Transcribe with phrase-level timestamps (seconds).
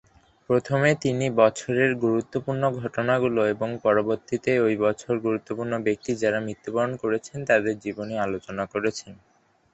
[0.49, 7.73] প্রথমে তিনি বছরের গুরুত্বপূর্ণ ঘটনাগুলো এবং পরবর্তীতে ওই বছর গুরুত্বপূর্ণ ব্যক্তি যারা মৃত্যুবরণ করেছেন তাদের
[7.83, 9.13] জীবনী আলোচনা করেছেন।